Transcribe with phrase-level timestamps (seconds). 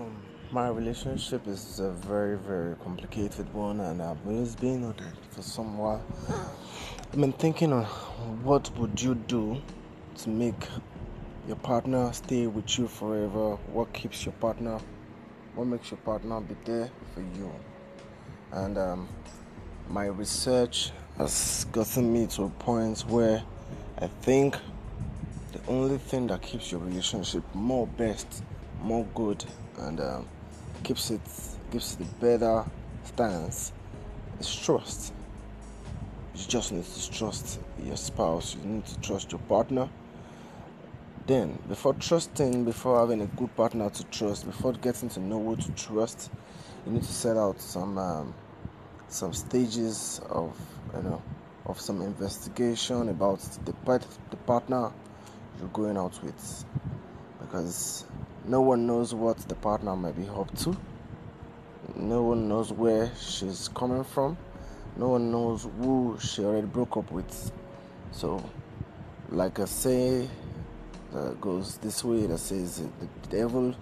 [0.00, 0.16] Um,
[0.50, 5.42] my relationship is a very, very complicated one, and I've always been on it for
[5.42, 6.02] some while.
[7.12, 7.84] I've been thinking on
[8.42, 9.60] what would you do
[10.16, 10.68] to make
[11.46, 13.56] your partner stay with you forever?
[13.74, 14.78] What keeps your partner?
[15.54, 17.52] What makes your partner be there for you?
[18.52, 19.08] And um,
[19.90, 23.42] my research has gotten me to a point where
[23.98, 24.56] I think
[25.52, 28.42] the only thing that keeps your relationship more best,
[28.82, 29.44] more good,
[29.78, 30.28] and um,
[30.82, 31.20] keeps it
[31.70, 32.64] gives it a better
[33.04, 33.72] stance
[34.38, 35.12] is trust.
[36.34, 38.56] You just need to trust your spouse.
[38.56, 39.88] You need to trust your partner.
[41.26, 45.56] Then, before trusting, before having a good partner to trust, before getting to know who
[45.56, 46.30] to trust,
[46.86, 48.34] you need to set out some um,
[49.08, 50.56] some stages of
[50.96, 51.22] you know
[51.66, 54.90] of some investigation about the part the partner
[55.58, 56.64] you're going out with
[57.40, 58.04] because
[58.46, 60.76] no one knows what the partner might be up to.
[61.96, 64.36] No one knows where she's coming from.
[64.96, 67.52] No one knows who she already broke up with.
[68.12, 68.42] So
[69.30, 70.28] like i say
[71.12, 73.72] that goes this way that says the devil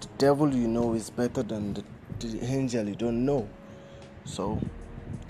[0.00, 1.84] the devil you know is better than the,
[2.20, 3.48] the angel you don't know.
[4.24, 4.60] So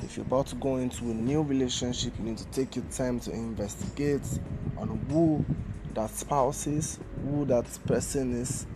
[0.03, 3.19] if you're about to go into a new relationship you need to take your time
[3.21, 4.23] to investigate
[4.77, 5.45] on who
[5.99, 8.67] that spouse is who that person is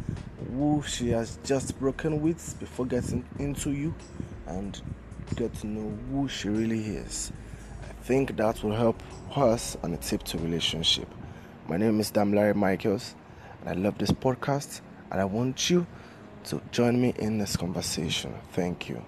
[0.53, 3.95] who she has just broken with before getting into you
[4.47, 4.83] and
[5.37, 7.33] get to know who she really is
[7.89, 9.03] i think that will help
[9.37, 11.09] us on a tip to relationship
[11.69, 13.15] my name is Damlari Michaels,
[13.61, 14.81] and I love this podcast,
[15.13, 15.87] and I want you
[16.45, 18.35] to join me in this conversation.
[18.53, 19.03] Thank you.